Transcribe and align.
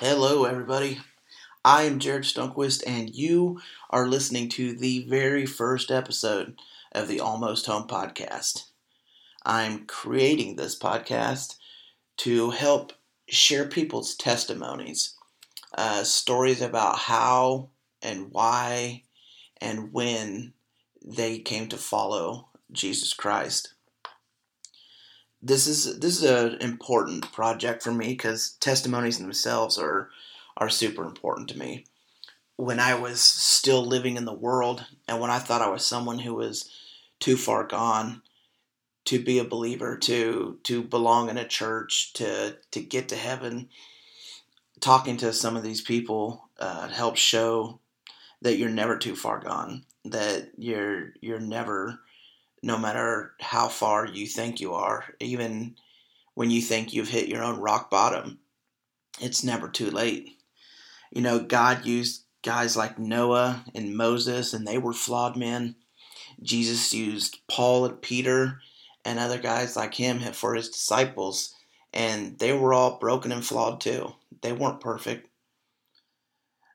Hello, 0.00 0.46
everybody. 0.46 0.98
I 1.62 1.82
am 1.82 1.98
Jeread 1.98 2.24
Stonequist, 2.24 2.82
and 2.86 3.14
you 3.14 3.60
are 3.90 4.08
listening 4.08 4.48
to 4.48 4.72
the 4.72 5.04
very 5.06 5.44
first 5.44 5.90
episode 5.90 6.58
of 6.92 7.06
the 7.06 7.20
Almost 7.20 7.66
Home 7.66 7.86
podcast. 7.86 8.70
I'm 9.44 9.84
creating 9.84 10.56
this 10.56 10.74
podcast 10.78 11.56
to 12.16 12.48
help 12.48 12.94
share 13.28 13.66
people's 13.66 14.14
testimonies, 14.14 15.16
uh, 15.76 16.02
stories 16.04 16.62
about 16.62 17.00
how 17.00 17.68
and 18.00 18.32
why 18.32 19.02
and 19.60 19.92
when 19.92 20.54
they 21.04 21.40
came 21.40 21.68
to 21.68 21.76
follow 21.76 22.48
Jesus 22.72 23.12
Christ. 23.12 23.74
This 25.42 25.66
is 25.66 25.98
this 26.00 26.22
is 26.22 26.30
an 26.30 26.60
important 26.60 27.32
project 27.32 27.82
for 27.82 27.92
me 27.92 28.08
because 28.08 28.52
testimonies 28.60 29.18
themselves 29.18 29.78
are 29.78 30.10
are 30.56 30.68
super 30.68 31.04
important 31.04 31.48
to 31.48 31.58
me. 31.58 31.86
When 32.56 32.78
I 32.78 32.94
was 32.94 33.22
still 33.22 33.84
living 33.84 34.16
in 34.16 34.26
the 34.26 34.34
world 34.34 34.84
and 35.08 35.20
when 35.20 35.30
I 35.30 35.38
thought 35.38 35.62
I 35.62 35.70
was 35.70 35.84
someone 35.84 36.18
who 36.18 36.34
was 36.34 36.70
too 37.18 37.36
far 37.36 37.64
gone 37.64 38.22
to 39.06 39.18
be 39.18 39.38
a 39.38 39.44
believer, 39.44 39.96
to 39.96 40.58
to 40.64 40.82
belong 40.82 41.30
in 41.30 41.38
a 41.38 41.48
church, 41.48 42.12
to 42.14 42.56
to 42.70 42.80
get 42.80 43.08
to 43.08 43.16
heaven, 43.16 43.70
talking 44.80 45.16
to 45.18 45.32
some 45.32 45.56
of 45.56 45.62
these 45.62 45.80
people 45.80 46.48
uh, 46.58 46.88
helps 46.88 47.20
show 47.20 47.80
that 48.42 48.56
you're 48.56 48.70
never 48.70 48.96
too 48.96 49.16
far 49.16 49.40
gone. 49.40 49.84
That 50.04 50.50
you're 50.56 51.12
you're 51.20 51.40
never, 51.40 52.00
no 52.62 52.78
matter 52.78 53.32
how 53.40 53.68
far 53.68 54.06
you 54.06 54.26
think 54.26 54.60
you 54.60 54.74
are, 54.74 55.04
even 55.20 55.76
when 56.34 56.50
you 56.50 56.60
think 56.60 56.92
you've 56.92 57.08
hit 57.08 57.28
your 57.28 57.42
own 57.42 57.60
rock 57.60 57.90
bottom, 57.90 58.38
it's 59.20 59.44
never 59.44 59.68
too 59.68 59.90
late. 59.90 60.30
You 61.10 61.22
know, 61.22 61.40
God 61.40 61.84
used 61.84 62.24
guys 62.42 62.76
like 62.76 62.98
Noah 62.98 63.64
and 63.74 63.96
Moses, 63.96 64.52
and 64.52 64.66
they 64.66 64.78
were 64.78 64.92
flawed 64.92 65.36
men. 65.36 65.74
Jesus 66.42 66.94
used 66.94 67.38
Paul 67.48 67.84
and 67.84 68.00
Peter 68.00 68.60
and 69.04 69.18
other 69.18 69.38
guys 69.38 69.76
like 69.76 69.94
him 69.94 70.20
for 70.32 70.54
his 70.54 70.68
disciples, 70.68 71.54
and 71.92 72.38
they 72.38 72.52
were 72.52 72.72
all 72.72 72.98
broken 72.98 73.32
and 73.32 73.44
flawed 73.44 73.80
too. 73.80 74.14
They 74.42 74.52
weren't 74.52 74.80
perfect. 74.80 75.28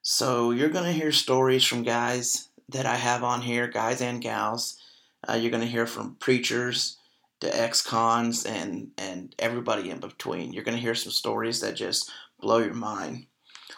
So 0.02 0.52
you're 0.52 0.70
going 0.70 0.86
to 0.86 0.92
hear 0.92 1.12
stories 1.12 1.66
from 1.66 1.84
guys 1.84 2.50
that 2.70 2.86
I 2.86 2.96
have 2.96 3.24
on 3.24 3.42
here, 3.42 3.68
guys 3.68 4.02
and 4.02 4.22
gals. 4.22 4.80
Uh, 5.28 5.34
you're 5.34 5.52
going 5.52 5.64
to 5.64 5.68
hear 5.68 5.88
from 5.88 6.16
preachers 6.16 6.98
to 7.42 7.60
ex-cons 7.60 8.46
and 8.46 8.92
and 8.98 9.36
everybody 9.40 9.90
in 9.90 10.00
between. 10.00 10.54
You're 10.54 10.64
going 10.64 10.78
to 10.78 10.82
hear 10.82 10.96
some 10.96 11.12
stories 11.12 11.62
that 11.62 11.76
just 11.76 12.12
blow 12.40 12.60
your 12.60 12.74
mind. 12.74 13.28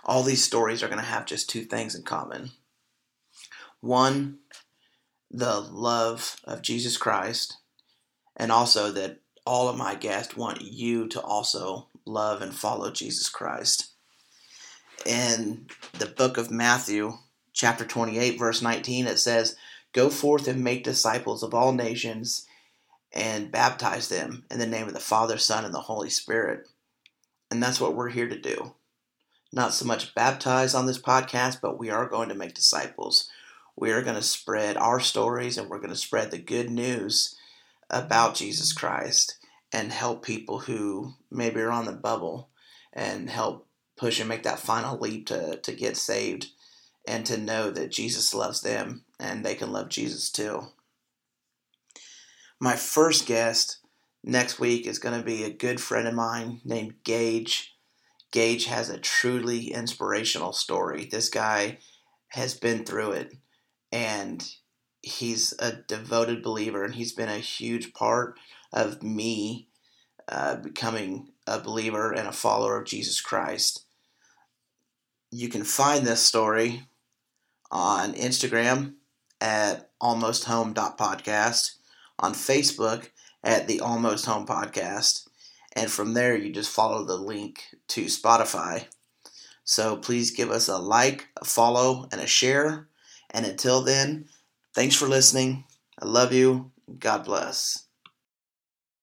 All 0.04 0.24
these 0.24 0.44
stories 0.44 0.84
are 0.84 0.88
going 0.88 1.00
to 1.00 1.06
have 1.06 1.26
just 1.26 1.50
two 1.50 1.64
things 1.64 1.96
in 1.96 2.04
common. 2.04 2.52
One, 3.82 4.40
the 5.32 5.60
love 5.60 6.38
of 6.44 6.62
Jesus 6.62 6.98
Christ, 6.98 7.58
and 8.36 8.52
also 8.52 8.92
that 8.92 9.20
all 9.46 9.70
of 9.70 9.78
my 9.78 9.96
guests 9.96 10.36
want 10.36 10.62
you 10.62 11.08
to 11.08 11.22
also 11.22 11.88
love 12.06 12.42
and 12.42 12.54
follow 12.54 12.92
Jesus 12.92 13.30
Christ 13.30 13.94
in 15.06 15.68
the 15.98 16.06
book 16.06 16.38
of 16.38 16.52
Matthew, 16.52 17.14
chapter 17.54 17.86
28, 17.86 18.38
verse 18.38 18.62
19, 18.62 19.08
it 19.08 19.20
says, 19.20 19.56
Go 19.94 20.10
forth 20.10 20.48
and 20.48 20.64
make 20.64 20.84
disciples 20.84 21.44
of 21.44 21.54
all 21.54 21.72
nations 21.72 22.46
and 23.14 23.52
baptize 23.52 24.10
them 24.10 24.46
in 24.52 24.60
the 24.60 24.68
name 24.68 24.88
of 24.88 24.94
the 24.94 25.00
Father, 25.00 25.38
Son, 25.38 25.66
and 25.66 25.74
the 25.74 25.82
Holy 25.82 26.10
Spirit. 26.10 26.68
And 27.50 27.64
that's 27.64 27.80
what 27.80 27.96
we're 27.96 28.10
here 28.10 28.28
to 28.28 28.40
do. 28.40 28.76
Not 29.52 29.74
so 29.74 29.86
much 29.86 30.14
baptize 30.14 30.76
on 30.76 30.86
this 30.86 31.00
podcast, 31.00 31.62
but 31.62 31.80
we 31.80 31.90
are 31.90 32.08
going 32.08 32.30
to 32.30 32.36
make 32.36 32.54
disciples. 32.54 33.30
We 33.76 33.92
are 33.92 34.02
going 34.02 34.16
to 34.16 34.22
spread 34.22 34.76
our 34.78 35.00
stories 35.00 35.58
and 35.58 35.70
we're 35.70 35.80
going 35.80 35.90
to 35.90 35.96
spread 35.96 36.32
the 36.32 36.38
good 36.38 36.70
news 36.70 37.36
about 37.90 38.36
Jesus 38.36 38.74
Christ 38.74 39.38
and 39.72 39.92
help 39.92 40.24
people 40.24 40.60
who 40.60 41.14
maybe 41.32 41.62
are 41.62 41.72
on 41.72 41.86
the 41.86 41.94
bubble 41.94 42.50
and 42.92 43.30
help 43.30 43.68
push 43.96 44.20
and 44.20 44.28
make 44.28 44.44
that 44.44 44.60
final 44.60 44.98
leap 44.98 45.28
to, 45.28 45.58
to 45.58 45.72
get 45.74 45.96
saved 45.98 46.48
and 47.08 47.26
to 47.26 47.38
know 47.38 47.72
that 47.72 47.92
Jesus 47.92 48.34
loves 48.34 48.62
them 48.62 49.04
and 49.20 49.44
they 49.44 49.56
can 49.56 49.72
love 49.72 49.90
Jesus 49.90 50.30
too. 50.30 50.68
My 52.60 52.76
first 52.76 53.26
guest 53.26 53.80
next 54.24 54.60
week 54.60 54.88
is 54.88 55.00
going 55.00 55.18
to 55.18 55.26
be 55.26 55.44
a 55.44 55.54
good 55.54 55.80
friend 55.80 56.08
of 56.08 56.14
mine 56.14 56.62
named 56.66 56.96
Gage. 57.04 57.76
Gage 58.32 58.66
has 58.66 58.90
a 58.90 58.98
truly 58.98 59.72
inspirational 59.72 60.54
story. 60.54 61.06
This 61.06 61.30
guy 61.30 61.80
has 62.30 62.54
been 62.54 62.84
through 62.84 63.12
it 63.12 63.34
and 63.92 64.48
he's 65.02 65.54
a 65.60 65.74
devoted 65.88 66.44
believer 66.44 66.84
and 66.84 66.96
he's 66.96 67.14
been 67.14 67.30
a 67.30 67.38
huge 67.38 67.94
part 67.94 68.38
of 68.74 69.02
me 69.02 69.70
uh, 70.28 70.56
becoming 70.58 71.30
a 71.46 71.60
believer 71.60 72.12
and 72.12 72.28
a 72.28 72.34
follower 72.34 72.78
of 72.78 72.86
Jesus 72.86 73.22
Christ 73.22 73.86
you 75.32 75.50
can 75.50 75.64
find 75.64 76.06
this 76.06 76.22
story 76.22 76.84
on 77.72 78.14
Instagram 78.14 78.96
at 79.42 79.90
almosthome.podcast, 80.02 81.76
on 82.20 82.34
Facebook 82.34 83.10
at 83.44 83.68
the 83.68 83.80
Almost 83.80 84.26
Home 84.26 84.46
Podcast, 84.46 85.28
and 85.76 85.92
from 85.92 86.14
there 86.14 86.36
you 86.36 86.52
just 86.52 86.72
follow 86.72 87.04
the 87.04 87.18
link 87.18 87.64
to 87.90 88.06
Spotify. 88.06 88.86
So 89.64 89.98
please 89.98 90.32
give 90.32 90.50
us 90.50 90.68
a 90.68 90.78
like, 90.78 91.28
a 91.40 91.46
follow, 91.46 92.08
and 92.12 92.22
a 92.22 92.28
share. 92.28 92.88
And 93.32 93.46
until 93.46 93.82
then, 93.82 94.30
thanks 94.74 94.96
for 94.96 95.08
listening. 95.08 95.66
I 96.02 96.06
love 96.06 96.32
you. 96.32 96.72
God 97.00 97.26
bless. 97.26 97.87